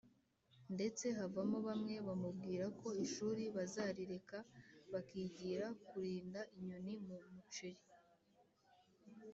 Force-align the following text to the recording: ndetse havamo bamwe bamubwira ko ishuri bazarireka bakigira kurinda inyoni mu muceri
ndetse 0.75 1.05
havamo 1.17 1.57
bamwe 1.67 1.95
bamubwira 2.07 2.65
ko 2.79 2.87
ishuri 3.05 3.43
bazarireka 3.55 4.37
bakigira 4.91 5.65
kurinda 5.87 6.41
inyoni 6.57 6.93
mu 7.05 7.15
muceri 7.33 7.81